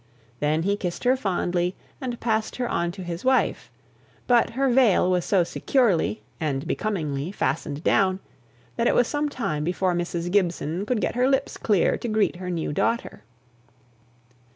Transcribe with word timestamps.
Then 0.39 0.63
he 0.63 0.77
kissed 0.77 1.03
her 1.03 1.15
fondly, 1.15 1.75
and 2.01 2.19
passed 2.19 2.55
her 2.55 2.67
on 2.67 2.91
to 2.93 3.03
his 3.03 3.23
wife; 3.23 3.69
but 4.25 4.49
her 4.57 4.67
veil 4.67 5.11
was 5.11 5.25
so 5.25 5.43
securely 5.43 6.23
(and 6.39 6.65
becomingly) 6.65 7.31
fastened 7.31 7.83
down, 7.83 8.19
that 8.77 8.87
it 8.87 8.95
was 8.95 9.05
some 9.07 9.29
time 9.29 9.63
before 9.63 9.93
Mrs. 9.93 10.31
Gibson 10.31 10.87
could 10.87 11.01
get 11.01 11.13
her 11.13 11.29
lips 11.29 11.55
clear 11.55 11.99
to 11.99 12.07
greet 12.07 12.37
her 12.37 12.49
new 12.49 12.73
daughter. 12.73 13.21